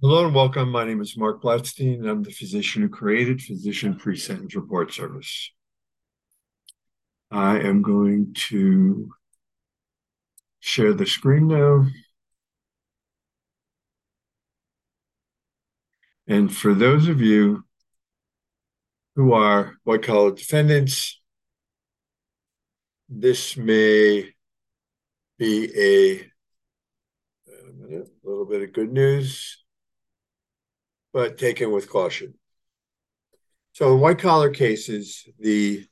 Hello 0.00 0.24
and 0.24 0.32
welcome. 0.32 0.70
My 0.70 0.84
name 0.84 1.00
is 1.00 1.16
Marc 1.16 1.42
Blatstein, 1.42 1.94
and 1.94 2.08
I'm 2.08 2.22
the 2.22 2.30
physician 2.30 2.82
who 2.82 2.88
created 2.88 3.42
Physician 3.42 3.96
Pre-Sentence 3.96 4.54
Report 4.54 4.92
Service. 4.92 5.50
I 7.32 7.58
am 7.58 7.82
going 7.82 8.32
to 8.48 9.10
share 10.60 10.92
the 10.92 11.04
screen 11.04 11.48
now. 11.48 11.88
And 16.28 16.54
for 16.54 16.74
those 16.74 17.08
of 17.08 17.20
you 17.20 17.64
who 19.16 19.32
are 19.32 19.78
white 19.82 20.04
collar 20.04 20.30
defendants, 20.30 21.20
this 23.08 23.56
may 23.56 24.28
be 25.38 25.72
a, 25.76 26.20
a 27.50 27.72
little 28.22 28.46
bit 28.46 28.62
of 28.62 28.72
good 28.72 28.92
news 28.92 29.64
but 31.12 31.38
taken 31.38 31.70
with 31.70 31.90
caution. 31.90 32.34
So 33.72 33.94
in 33.94 34.00
white 34.00 34.18
collar 34.18 34.50
cases, 34.50 35.24
the 35.38 35.86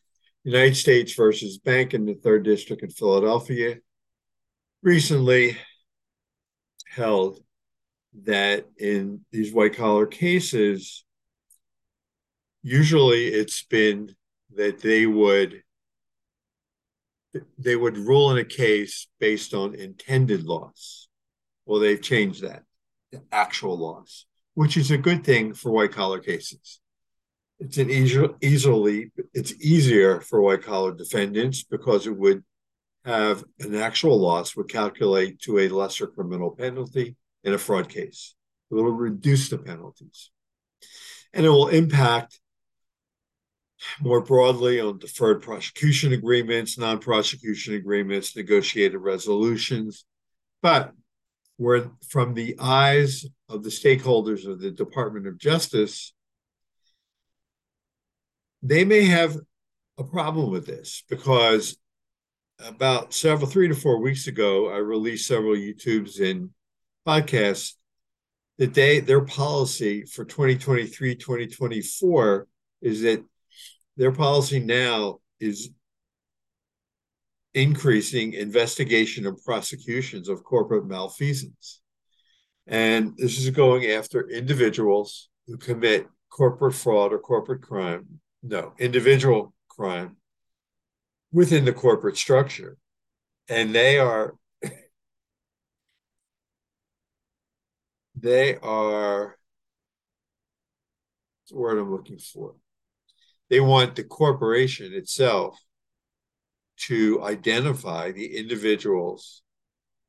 United 0.44 0.76
States 0.76 1.14
versus 1.14 1.58
Bank 1.58 1.94
in 1.94 2.06
the 2.06 2.14
third 2.14 2.44
district 2.44 2.82
in 2.82 2.90
Philadelphia 2.90 3.76
recently 4.82 5.56
held 6.88 7.40
that 8.24 8.66
in 8.78 9.20
these 9.30 9.52
white 9.52 9.76
collar 9.76 10.06
cases, 10.06 11.04
usually 12.62 13.26
it's 13.26 13.62
been 13.64 14.14
that 14.54 14.80
they 14.80 15.06
would 15.06 15.62
they 17.58 17.76
would 17.76 17.98
rule 17.98 18.30
in 18.30 18.38
a 18.38 18.44
case 18.44 19.08
based 19.20 19.52
on 19.52 19.74
intended 19.74 20.44
loss. 20.44 21.08
Well, 21.66 21.80
they've 21.80 22.00
changed 22.00 22.42
that 22.42 22.62
to 23.12 23.22
actual 23.30 23.76
loss 23.76 24.24
which 24.56 24.78
is 24.78 24.90
a 24.90 24.96
good 24.96 25.22
thing 25.22 25.52
for 25.52 25.70
white 25.70 25.92
collar 25.92 26.18
cases. 26.18 26.80
It's 27.60 27.76
an 27.76 27.90
easily 27.90 29.12
it's 29.34 29.52
easier 29.60 30.20
for 30.22 30.40
white 30.40 30.62
collar 30.62 30.94
defendants 30.94 31.62
because 31.62 32.06
it 32.06 32.16
would 32.16 32.42
have 33.04 33.44
an 33.60 33.74
actual 33.76 34.18
loss 34.18 34.56
would 34.56 34.70
calculate 34.70 35.40
to 35.42 35.58
a 35.58 35.68
lesser 35.68 36.06
criminal 36.06 36.50
penalty 36.50 37.16
in 37.44 37.52
a 37.52 37.58
fraud 37.58 37.90
case. 37.90 38.34
It 38.70 38.74
will 38.74 38.84
reduce 38.84 39.50
the 39.50 39.58
penalties. 39.58 40.30
And 41.34 41.44
it 41.44 41.50
will 41.50 41.68
impact 41.68 42.40
more 44.00 44.22
broadly 44.22 44.80
on 44.80 44.98
deferred 44.98 45.42
prosecution 45.42 46.14
agreements, 46.14 46.78
non 46.78 46.98
prosecution 46.98 47.74
agreements, 47.74 48.34
negotiated 48.34 49.00
resolutions. 49.00 50.06
But 50.62 50.92
where 51.56 51.90
from 52.08 52.34
the 52.34 52.56
eyes 52.60 53.24
of 53.48 53.62
the 53.62 53.70
stakeholders 53.70 54.46
of 54.46 54.60
the 54.60 54.70
Department 54.70 55.26
of 55.26 55.38
Justice, 55.38 56.12
they 58.62 58.84
may 58.84 59.04
have 59.04 59.36
a 59.98 60.04
problem 60.04 60.50
with 60.50 60.66
this 60.66 61.02
because 61.08 61.76
about 62.58 63.12
several 63.12 63.48
three 63.48 63.68
to 63.68 63.74
four 63.74 64.00
weeks 64.00 64.26
ago, 64.26 64.70
I 64.70 64.78
released 64.78 65.26
several 65.26 65.54
YouTubes 65.54 66.20
and 66.20 66.50
podcasts 67.06 67.74
that 68.58 68.74
they 68.74 69.00
their 69.00 69.20
policy 69.20 70.04
for 70.04 70.24
2023 70.24 71.14
2024 71.14 72.46
is 72.82 73.02
that 73.02 73.24
their 73.96 74.12
policy 74.12 74.60
now 74.60 75.18
is 75.40 75.70
increasing 77.56 78.34
investigation 78.34 79.26
and 79.26 79.42
prosecutions 79.42 80.28
of 80.28 80.44
corporate 80.44 80.86
malfeasance. 80.86 81.80
And 82.66 83.16
this 83.16 83.38
is 83.38 83.48
going 83.48 83.86
after 83.86 84.28
individuals 84.28 85.30
who 85.46 85.56
commit 85.56 86.06
corporate 86.28 86.74
fraud 86.74 87.14
or 87.14 87.18
corporate 87.18 87.62
crime, 87.62 88.20
no, 88.42 88.74
individual 88.78 89.54
crime 89.68 90.16
within 91.32 91.64
the 91.64 91.72
corporate 91.72 92.18
structure. 92.18 92.76
And 93.48 93.74
they 93.74 93.98
are 93.98 94.34
they 98.14 98.56
are 98.58 99.38
what's 101.40 101.52
the 101.52 101.56
word 101.56 101.78
I'm 101.78 101.90
looking 101.90 102.18
for. 102.18 102.54
They 103.48 103.60
want 103.60 103.96
the 103.96 104.04
corporation 104.04 104.92
itself 104.92 105.58
to 106.76 107.22
identify 107.24 108.12
the 108.12 108.36
individuals 108.36 109.42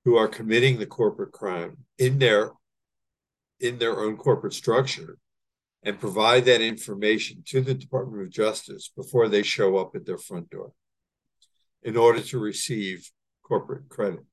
who 0.06 0.16
are 0.16 0.28
committing 0.28 0.78
the 0.78 0.86
corporate 0.86 1.32
crime 1.32 1.78
in 1.98 2.20
their 2.20 2.52
in 3.60 3.80
their 3.80 4.00
own 4.00 4.16
corporate 4.18 4.54
structure 4.54 5.18
and 5.84 6.00
provide 6.00 6.46
that 6.46 6.62
information 6.62 7.44
to 7.46 7.62
the 7.62 7.74
Department 7.74 8.22
of 8.22 8.30
Justice 8.30 8.92
before 8.96 9.28
they 9.28 9.42
show 9.42 9.78
up 9.78 9.96
at 9.96 10.06
their 10.06 10.18
front 10.18 10.50
door 10.50 10.72
in 11.82 11.98
order 11.98 12.22
to 12.22 12.40
receive 12.40 13.10
corporate 13.44 13.90
credit. 13.90 14.24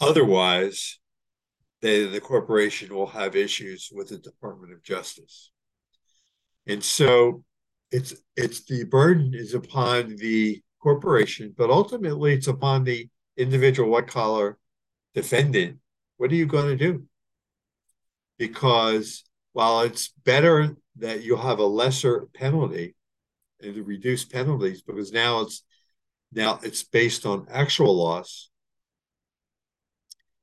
Otherwise, 0.00 0.98
they, 1.80 2.06
the 2.06 2.20
corporation 2.20 2.94
will 2.94 3.06
have 3.08 3.34
issues 3.34 3.90
with 3.92 4.08
the 4.08 4.18
Department 4.18 4.72
of 4.72 4.82
Justice. 4.82 5.50
And 6.66 6.82
so 6.82 7.44
it's 7.92 8.14
it's 8.36 8.64
the 8.64 8.84
burden 8.84 9.34
is 9.34 9.54
upon 9.54 10.16
the 10.16 10.62
corporation, 10.80 11.54
but 11.56 11.70
ultimately 11.70 12.32
it's 12.32 12.48
upon 12.48 12.84
the 12.84 13.08
individual 13.36 13.90
white 13.90 14.08
collar 14.08 14.58
defendant. 15.14 15.78
What 16.16 16.32
are 16.32 16.34
you 16.34 16.46
going 16.46 16.66
to 16.66 16.76
do? 16.76 17.04
Because 18.38 19.24
while 19.52 19.82
it's 19.82 20.08
better 20.24 20.74
that 20.96 21.22
you'll 21.22 21.38
have 21.42 21.58
a 21.58 21.66
lesser 21.66 22.26
penalty 22.34 22.96
and 23.60 23.86
reduced 23.86 24.32
penalties, 24.32 24.82
because 24.82 25.12
now 25.12 25.42
it's 25.42 25.62
now 26.32 26.58
it's 26.62 26.82
based 26.82 27.26
on 27.26 27.46
actual 27.50 27.94
loss. 27.94 28.48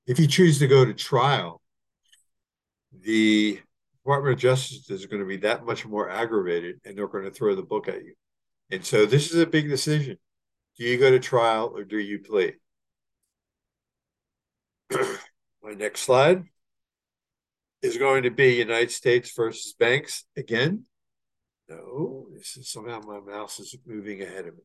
If 0.05 0.19
you 0.19 0.27
choose 0.27 0.59
to 0.59 0.67
go 0.67 0.85
to 0.85 0.93
trial, 0.93 1.61
the 2.91 3.59
Department 4.09 4.33
of 4.33 4.39
Justice 4.39 4.89
is 4.89 5.05
going 5.05 5.21
to 5.21 5.27
be 5.27 5.37
that 5.37 5.67
much 5.67 5.85
more 5.85 6.09
aggravated 6.09 6.81
and 6.83 6.97
they're 6.97 7.07
going 7.07 7.25
to 7.25 7.29
throw 7.29 7.53
the 7.53 7.61
book 7.61 7.87
at 7.87 8.03
you. 8.03 8.15
And 8.71 8.83
so 8.83 9.05
this 9.05 9.31
is 9.31 9.39
a 9.39 9.45
big 9.45 9.69
decision. 9.69 10.17
Do 10.79 10.83
you 10.83 10.97
go 10.97 11.11
to 11.11 11.19
trial 11.19 11.71
or 11.75 11.83
do 11.83 11.99
you 11.99 12.17
plead? 12.17 12.55
My 15.61 15.73
next 15.77 16.01
slide 16.01 16.43
is 17.83 17.97
going 17.97 18.23
to 18.23 18.31
be 18.31 18.55
United 18.55 18.89
States 18.89 19.31
versus 19.35 19.75
banks 19.77 20.25
again. 20.35 20.85
No, 21.69 22.29
this 22.35 22.57
is 22.57 22.71
somehow 22.71 23.01
my 23.01 23.19
mouse 23.19 23.59
is 23.59 23.75
moving 23.85 24.23
ahead 24.23 24.47
of 24.47 24.55
me. 24.55 24.63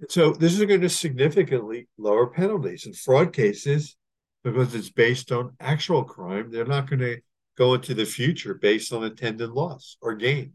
And 0.00 0.10
so 0.10 0.32
this 0.32 0.58
is 0.58 0.64
going 0.64 0.80
to 0.80 0.88
significantly 0.88 1.86
lower 1.98 2.28
penalties 2.28 2.86
in 2.86 2.94
fraud 2.94 3.34
cases 3.34 3.94
because 4.42 4.74
it's 4.74 4.88
based 4.88 5.32
on 5.32 5.54
actual 5.60 6.02
crime. 6.02 6.50
They're 6.50 6.64
not 6.64 6.88
going 6.88 7.00
to 7.00 7.20
go 7.56 7.74
into 7.74 7.94
the 7.94 8.04
future 8.04 8.54
based 8.54 8.92
on 8.92 9.04
intended 9.04 9.50
loss 9.50 9.96
or 10.00 10.14
gain. 10.14 10.52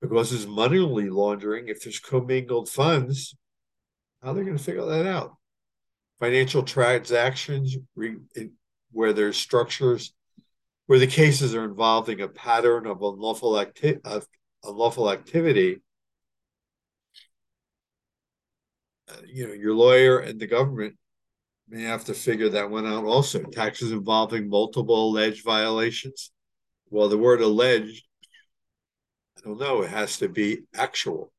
Because 0.00 0.30
there's 0.30 0.46
money 0.46 0.78
laundering, 0.78 1.68
if 1.68 1.82
there's 1.82 1.98
commingled 1.98 2.68
funds, 2.68 3.36
how 4.22 4.30
are 4.30 4.34
they 4.34 4.44
going 4.44 4.56
to 4.56 4.62
figure 4.62 4.84
that 4.84 5.06
out? 5.06 5.36
Financial 6.18 6.62
transactions 6.62 7.76
where 8.92 9.12
there's 9.12 9.36
structures 9.36 10.14
where 10.86 10.98
the 10.98 11.06
cases 11.06 11.54
are 11.54 11.64
involving 11.64 12.20
a 12.20 12.28
pattern 12.28 12.86
of 12.86 13.02
unlawful, 13.02 13.58
acti- 13.58 13.98
of 14.04 14.26
unlawful 14.62 15.10
activity. 15.10 15.82
Uh, 19.08 19.14
you 19.26 19.46
know, 19.46 19.52
your 19.52 19.74
lawyer 19.74 20.18
and 20.18 20.38
the 20.38 20.46
government 20.46 20.96
may 21.68 21.82
have 21.82 22.04
to 22.04 22.14
figure 22.14 22.48
that 22.50 22.70
one 22.70 22.86
out 22.86 23.04
also. 23.04 23.42
Taxes 23.42 23.92
involving 23.92 24.48
multiple 24.48 25.10
alleged 25.10 25.44
violations. 25.44 26.30
Well, 26.90 27.08
the 27.08 27.18
word 27.18 27.40
alleged, 27.40 28.04
I 29.36 29.40
don't 29.44 29.58
know, 29.58 29.82
it 29.82 29.90
has 29.90 30.18
to 30.18 30.28
be 30.28 30.60
actual. 30.74 31.32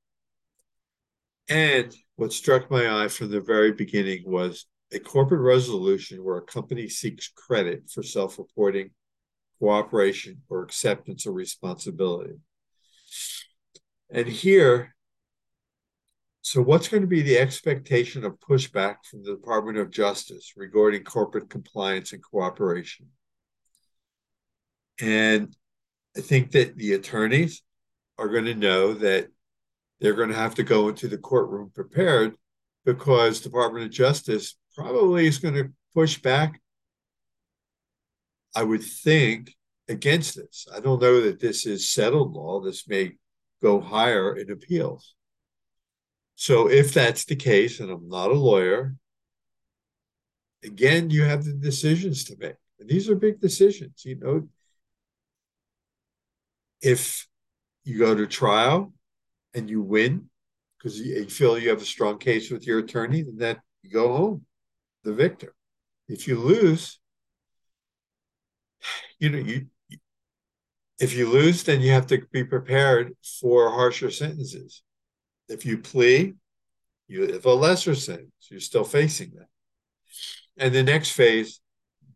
And 1.49 1.95
what 2.17 2.33
struck 2.33 2.69
my 2.69 3.03
eye 3.03 3.07
from 3.07 3.31
the 3.31 3.39
very 3.39 3.71
beginning 3.71 4.23
was 4.25 4.65
a 4.91 4.99
corporate 4.99 5.41
resolution 5.41 6.23
where 6.23 6.37
a 6.37 6.41
company 6.41 6.89
seeks 6.89 7.29
credit 7.29 7.89
for 7.89 8.03
self 8.03 8.37
reporting, 8.37 8.91
cooperation, 9.59 10.41
or 10.49 10.63
acceptance 10.63 11.25
of 11.25 11.35
responsibility. 11.35 12.35
And 14.09 14.27
here, 14.27 14.95
so, 16.47 16.61
what's 16.61 16.87
going 16.87 17.01
to 17.01 17.07
be 17.07 17.21
the 17.21 17.37
expectation 17.37 18.23
of 18.23 18.39
pushback 18.39 18.97
from 19.03 19.21
the 19.21 19.35
Department 19.35 19.77
of 19.77 19.91
Justice 19.91 20.53
regarding 20.55 21.03
corporate 21.03 21.49
compliance 21.49 22.13
and 22.13 22.23
cooperation? 22.23 23.07
And 25.01 25.53
I 26.15 26.21
think 26.21 26.51
that 26.51 26.77
the 26.77 26.93
attorneys 26.93 27.63
are 28.17 28.29
going 28.29 28.45
to 28.45 28.55
know 28.55 28.93
that 28.93 29.27
they're 29.99 30.13
going 30.13 30.29
to 30.29 30.35
have 30.35 30.55
to 30.55 30.63
go 30.63 30.87
into 30.87 31.09
the 31.09 31.17
courtroom 31.17 31.69
prepared 31.75 32.35
because 32.85 33.41
the 33.41 33.49
Department 33.49 33.83
of 33.83 33.91
Justice 33.91 34.55
probably 34.73 35.27
is 35.27 35.39
going 35.39 35.55
to 35.55 35.73
push 35.93 36.17
back 36.21 36.61
I 38.55 38.63
would 38.63 38.83
think 38.83 39.53
against 39.89 40.37
this. 40.37 40.65
I 40.73 40.79
don't 40.79 41.01
know 41.01 41.21
that 41.21 41.41
this 41.41 41.65
is 41.65 41.91
settled 41.91 42.33
law. 42.33 42.61
This 42.61 42.87
may 42.87 43.11
go 43.61 43.81
higher 43.81 44.35
in 44.35 44.49
appeals. 44.49 45.13
So 46.39 46.69
if 46.69 46.93
that's 46.93 47.25
the 47.25 47.35
case, 47.35 47.79
and 47.79 47.89
I'm 47.89 48.07
not 48.07 48.29
a 48.29 48.35
lawyer, 48.35 48.95
again, 50.63 51.09
you 51.09 51.23
have 51.23 51.43
the 51.43 51.53
decisions 51.53 52.25
to 52.25 52.35
make. 52.37 52.53
And 52.79 52.87
these 52.87 53.09
are 53.09 53.15
big 53.15 53.41
decisions. 53.41 54.05
You 54.05 54.19
know, 54.19 54.47
if 56.79 57.27
you 57.85 57.97
go 57.97 58.13
to 58.13 58.27
trial 58.27 58.93
and 59.55 59.67
you 59.67 59.81
win 59.81 60.29
because 60.77 60.99
you 60.99 61.27
feel 61.27 61.57
you 61.57 61.69
have 61.69 61.81
a 61.81 61.85
strong 61.85 62.19
case 62.19 62.51
with 62.51 62.67
your 62.67 62.79
attorney, 62.79 63.23
then 63.23 63.37
that 63.37 63.57
you 63.81 63.89
go 63.89 64.15
home, 64.15 64.45
the 65.03 65.13
victor. 65.13 65.55
If 66.07 66.27
you 66.27 66.37
lose, 66.37 66.99
you 69.17 69.31
know, 69.31 69.39
you 69.39 69.65
if 70.99 71.15
you 71.15 71.29
lose, 71.31 71.63
then 71.63 71.81
you 71.81 71.91
have 71.93 72.05
to 72.07 72.21
be 72.31 72.43
prepared 72.43 73.15
for 73.41 73.71
harsher 73.71 74.11
sentences. 74.11 74.83
If 75.49 75.65
you 75.65 75.77
plea, 75.77 76.33
you 77.07 77.33
have 77.33 77.45
a 77.45 77.53
lesser 77.53 77.95
sentence. 77.95 78.31
You're 78.49 78.59
still 78.59 78.83
facing 78.83 79.31
that. 79.35 79.47
And 80.57 80.73
the 80.73 80.83
next 80.83 81.11
phase 81.11 81.61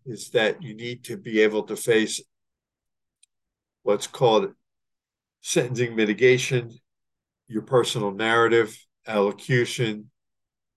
is 0.06 0.30
that 0.32 0.62
you 0.64 0.74
need 0.76 1.04
to 1.06 1.18
be 1.18 1.42
able 1.42 1.64
to 1.64 1.76
face 1.76 2.22
what's 3.84 4.08
called 4.08 4.54
sentencing 5.42 5.96
mitigation, 5.96 6.72
your 7.48 7.62
personal 7.62 8.12
narrative, 8.12 8.78
allocution. 9.08 10.10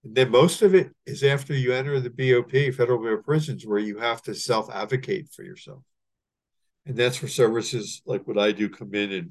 And 0.05 0.15
then 0.15 0.31
most 0.31 0.63
of 0.63 0.75
it 0.75 0.91
is 1.07 1.23
after 1.23 1.55
you 1.55 1.73
enter 1.73 1.99
the 2.01 2.11
BOP, 2.11 2.75
Federal 2.75 2.99
Bureau 2.99 3.19
of 3.19 3.25
Prisons, 3.25 3.67
where 3.67 3.79
you 3.79 3.99
have 3.99 4.23
to 4.23 4.35
self 4.35 4.71
advocate 4.71 5.29
for 5.33 5.43
yourself. 5.43 5.83
And 6.87 6.97
that's 6.97 7.23
where 7.23 7.29
services 7.29 8.03
like 8.05 8.27
what 8.29 8.39
I 8.39 8.53
do 8.53 8.69
come 8.69 8.95
in 8.95 9.13
and 9.13 9.31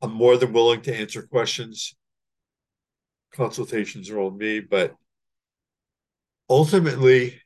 I'm 0.00 0.12
more 0.12 0.36
than 0.36 0.52
willing 0.52 0.82
to 0.82 0.94
answer 0.94 1.22
questions. 1.22 1.94
Consultations 3.32 4.10
are 4.10 4.20
on 4.20 4.38
me, 4.38 4.60
but 4.60 4.94
ultimately, 6.48 7.40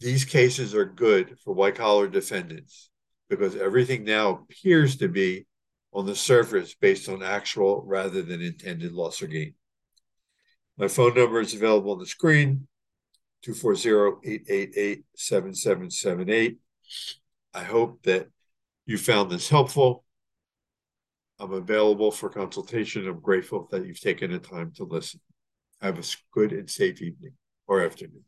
these 0.00 0.24
cases 0.24 0.74
are 0.74 0.84
good 0.84 1.36
for 1.44 1.54
white 1.54 1.74
collar 1.74 2.06
defendants 2.06 2.90
because 3.28 3.56
everything 3.56 4.04
now 4.04 4.30
appears 4.30 4.96
to 4.96 5.08
be 5.08 5.46
on 5.92 6.06
the 6.06 6.14
surface 6.14 6.74
based 6.74 7.08
on 7.08 7.22
actual 7.22 7.82
rather 7.86 8.22
than 8.22 8.42
intended 8.42 8.92
loss 8.92 9.22
or 9.22 9.26
gain. 9.26 9.54
My 10.76 10.88
phone 10.88 11.14
number 11.14 11.40
is 11.40 11.54
available 11.54 11.92
on 11.92 11.98
the 11.98 12.06
screen 12.06 12.68
240 13.42 14.28
888 14.28 15.04
7778. 15.16 16.58
I 17.54 17.64
hope 17.64 18.02
that 18.02 18.28
you 18.84 18.98
found 18.98 19.30
this 19.30 19.48
helpful. 19.48 20.04
I'm 21.38 21.52
available 21.52 22.10
for 22.10 22.30
consultation. 22.30 23.06
I'm 23.06 23.20
grateful 23.20 23.68
that 23.70 23.86
you've 23.86 24.00
taken 24.00 24.30
the 24.30 24.38
time 24.38 24.72
to 24.76 24.84
listen. 24.84 25.20
Have 25.82 25.98
a 25.98 26.04
good 26.32 26.52
and 26.52 26.68
safe 26.68 27.02
evening 27.02 27.32
or 27.66 27.82
afternoon. 27.82 28.24